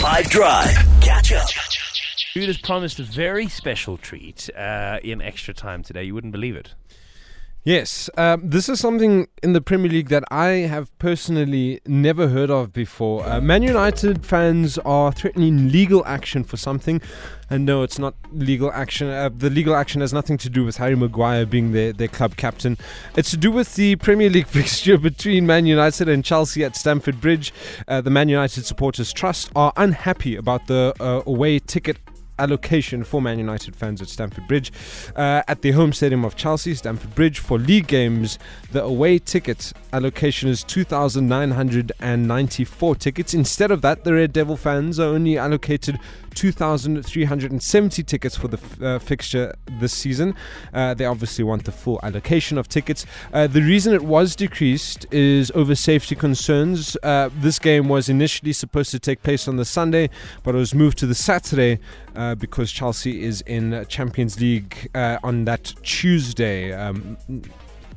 Five 0.00 0.30
Drive. 0.30 0.74
Catch 1.02 1.32
up. 1.32 1.46
Jude 2.32 2.46
has 2.46 2.56
promised 2.56 2.98
a 3.00 3.02
very 3.02 3.48
special 3.48 3.98
treat 3.98 4.48
uh, 4.56 4.98
in 5.02 5.20
extra 5.20 5.52
time 5.52 5.82
today. 5.82 6.04
You 6.04 6.14
wouldn't 6.14 6.32
believe 6.32 6.56
it. 6.56 6.74
Yes, 7.62 8.08
um, 8.16 8.48
this 8.48 8.70
is 8.70 8.80
something 8.80 9.28
in 9.42 9.52
the 9.52 9.60
Premier 9.60 9.90
League 9.90 10.08
that 10.08 10.24
I 10.30 10.48
have 10.48 10.98
personally 10.98 11.82
never 11.86 12.28
heard 12.28 12.50
of 12.50 12.72
before. 12.72 13.28
Uh, 13.28 13.38
Man 13.38 13.62
United 13.62 14.24
fans 14.24 14.78
are 14.78 15.12
threatening 15.12 15.68
legal 15.68 16.02
action 16.06 16.42
for 16.42 16.56
something, 16.56 17.02
and 17.50 17.66
no, 17.66 17.82
it's 17.82 17.98
not 17.98 18.14
legal 18.32 18.72
action. 18.72 19.08
Uh, 19.08 19.28
the 19.28 19.50
legal 19.50 19.74
action 19.74 20.00
has 20.00 20.10
nothing 20.10 20.38
to 20.38 20.48
do 20.48 20.64
with 20.64 20.78
Harry 20.78 20.96
Maguire 20.96 21.44
being 21.44 21.72
their, 21.72 21.92
their 21.92 22.08
club 22.08 22.36
captain. 22.38 22.78
It's 23.14 23.30
to 23.32 23.36
do 23.36 23.52
with 23.52 23.74
the 23.74 23.96
Premier 23.96 24.30
League 24.30 24.46
fixture 24.58 24.96
between 24.96 25.46
Man 25.46 25.66
United 25.66 26.08
and 26.08 26.24
Chelsea 26.24 26.64
at 26.64 26.76
Stamford 26.76 27.20
Bridge. 27.20 27.52
Uh, 27.86 28.00
the 28.00 28.10
Man 28.10 28.30
United 28.30 28.64
Supporters 28.64 29.12
Trust 29.12 29.50
are 29.54 29.74
unhappy 29.76 30.34
about 30.34 30.66
the 30.66 30.94
uh, 30.98 31.20
away 31.26 31.58
ticket 31.58 31.98
allocation 32.40 33.04
for 33.04 33.22
Man 33.22 33.38
United 33.38 33.76
fans 33.76 34.02
at 34.02 34.08
Stamford 34.08 34.48
Bridge. 34.48 34.72
Uh, 35.14 35.42
at 35.46 35.62
the 35.62 35.70
home 35.72 35.92
stadium 35.92 36.24
of 36.24 36.36
Chelsea, 36.36 36.74
Stamford 36.74 37.14
Bridge, 37.14 37.38
for 37.38 37.58
league 37.58 37.86
games, 37.86 38.38
the 38.72 38.82
away 38.82 39.18
ticket 39.18 39.74
allocation 39.92 40.48
is 40.48 40.64
2,994 40.64 42.94
tickets. 42.96 43.34
Instead 43.34 43.70
of 43.70 43.82
that, 43.82 44.04
the 44.04 44.14
Red 44.14 44.32
Devil 44.32 44.56
fans 44.56 44.98
are 44.98 45.08
only 45.08 45.36
allocated 45.36 45.98
2,370 46.34 48.02
tickets 48.02 48.36
for 48.36 48.48
the 48.48 48.86
uh, 48.86 48.98
fixture 48.98 49.54
this 49.78 49.92
season. 49.92 50.34
Uh, 50.72 50.94
they 50.94 51.04
obviously 51.04 51.44
want 51.44 51.64
the 51.64 51.72
full 51.72 52.00
allocation 52.02 52.56
of 52.56 52.68
tickets. 52.68 53.04
Uh, 53.32 53.46
the 53.46 53.62
reason 53.62 53.94
it 53.94 54.02
was 54.02 54.36
decreased 54.36 55.06
is 55.10 55.50
over 55.54 55.74
safety 55.74 56.14
concerns. 56.14 56.96
Uh, 57.02 57.30
this 57.34 57.58
game 57.58 57.88
was 57.88 58.08
initially 58.08 58.52
supposed 58.52 58.90
to 58.90 58.98
take 58.98 59.22
place 59.22 59.48
on 59.48 59.56
the 59.56 59.64
Sunday, 59.64 60.08
but 60.42 60.54
it 60.54 60.58
was 60.58 60.74
moved 60.74 60.98
to 60.98 61.06
the 61.06 61.14
Saturday 61.14 61.78
uh, 62.30 62.34
because 62.36 62.70
Chelsea 62.70 63.24
is 63.24 63.40
in 63.42 63.84
Champions 63.88 64.40
League 64.40 64.88
uh, 64.94 65.18
on 65.22 65.44
that 65.46 65.74
Tuesday. 65.82 66.72
Um, 66.72 67.16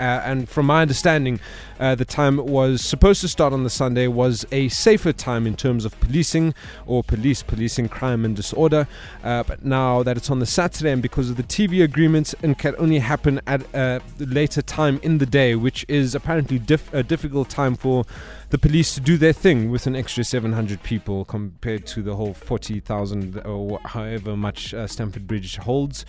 uh, 0.00 0.22
and 0.24 0.48
from 0.48 0.66
my 0.66 0.82
understanding, 0.82 1.38
uh, 1.78 1.94
the 1.94 2.04
time 2.04 2.38
it 2.38 2.46
was 2.46 2.82
supposed 2.82 3.20
to 3.20 3.28
start 3.28 3.52
on 3.52 3.64
the 3.64 3.70
Sunday 3.70 4.06
was 4.06 4.46
a 4.50 4.68
safer 4.68 5.12
time 5.12 5.46
in 5.46 5.56
terms 5.56 5.84
of 5.84 5.98
policing 6.00 6.54
or 6.86 7.02
police 7.02 7.42
policing 7.42 7.88
crime 7.88 8.24
and 8.24 8.34
disorder. 8.34 8.88
Uh, 9.22 9.42
but 9.42 9.64
now 9.64 10.02
that 10.02 10.16
it's 10.16 10.30
on 10.30 10.38
the 10.38 10.46
Saturday, 10.46 10.90
and 10.90 11.02
because 11.02 11.30
of 11.30 11.36
the 11.36 11.42
TV 11.42 11.82
agreements, 11.82 12.34
and 12.42 12.58
can 12.58 12.74
only 12.78 12.98
happen 12.98 13.40
at 13.46 13.62
a 13.74 14.00
later 14.18 14.62
time 14.62 14.98
in 15.02 15.18
the 15.18 15.26
day, 15.26 15.54
which 15.54 15.84
is 15.88 16.14
apparently 16.14 16.58
diff- 16.58 16.92
a 16.92 17.02
difficult 17.02 17.48
time 17.48 17.74
for 17.76 18.04
the 18.50 18.58
police 18.58 18.94
to 18.94 19.00
do 19.00 19.16
their 19.16 19.32
thing 19.32 19.70
with 19.70 19.86
an 19.86 19.94
extra 19.94 20.24
700 20.24 20.82
people 20.82 21.24
compared 21.24 21.86
to 21.86 22.02
the 22.02 22.16
whole 22.16 22.34
40,000 22.34 23.38
or 23.46 23.78
however 23.84 24.36
much 24.36 24.74
uh, 24.74 24.86
Stamford 24.88 25.26
Bridge 25.26 25.56
holds. 25.56 26.04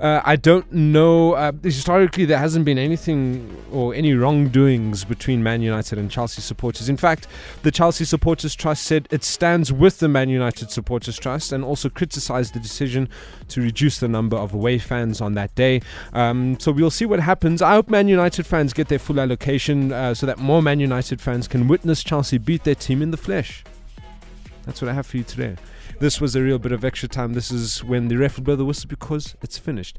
Uh, 0.00 0.20
I 0.24 0.36
don't 0.36 0.72
know. 0.72 1.32
Uh, 1.32 1.52
historically, 1.62 2.24
there 2.24 2.38
hasn't 2.38 2.64
been 2.64 2.78
anything 2.78 3.29
or 3.72 3.94
any 3.94 4.14
wrongdoings 4.14 5.04
between 5.04 5.42
Man 5.42 5.62
United 5.62 5.98
and 5.98 6.10
Chelsea 6.10 6.40
supporters. 6.40 6.88
In 6.88 6.96
fact, 6.96 7.26
the 7.62 7.70
Chelsea 7.70 8.04
Supporters 8.04 8.54
Trust 8.54 8.84
said 8.84 9.08
it 9.10 9.24
stands 9.24 9.72
with 9.72 9.98
the 9.98 10.08
Man 10.08 10.28
United 10.28 10.70
Supporters 10.70 11.18
Trust 11.18 11.52
and 11.52 11.64
also 11.64 11.88
criticized 11.88 12.54
the 12.54 12.60
decision 12.60 13.08
to 13.48 13.60
reduce 13.60 13.98
the 13.98 14.08
number 14.08 14.36
of 14.36 14.54
away 14.54 14.78
fans 14.78 15.20
on 15.20 15.34
that 15.34 15.54
day. 15.54 15.80
Um, 16.12 16.58
so 16.60 16.72
we'll 16.72 16.90
see 16.90 17.06
what 17.06 17.20
happens. 17.20 17.62
I 17.62 17.72
hope 17.72 17.88
Man 17.88 18.08
United 18.08 18.46
fans 18.46 18.72
get 18.72 18.88
their 18.88 18.98
full 18.98 19.20
allocation 19.20 19.92
uh, 19.92 20.14
so 20.14 20.26
that 20.26 20.38
more 20.38 20.62
Man 20.62 20.80
United 20.80 21.20
fans 21.20 21.48
can 21.48 21.68
witness 21.68 22.02
Chelsea 22.02 22.38
beat 22.38 22.64
their 22.64 22.74
team 22.74 23.02
in 23.02 23.10
the 23.10 23.16
flesh. 23.16 23.64
That's 24.64 24.82
what 24.82 24.90
I 24.90 24.94
have 24.94 25.06
for 25.06 25.16
you 25.16 25.24
today. 25.24 25.56
This 26.00 26.20
was 26.20 26.34
a 26.34 26.42
real 26.42 26.58
bit 26.58 26.72
of 26.72 26.84
extra 26.84 27.08
time. 27.08 27.34
This 27.34 27.50
is 27.50 27.84
when 27.84 28.08
the 28.08 28.16
ref 28.16 28.36
will 28.38 28.44
blow 28.44 28.56
the 28.56 28.64
whistle 28.64 28.88
because 28.88 29.36
it's 29.42 29.58
finished. 29.58 29.98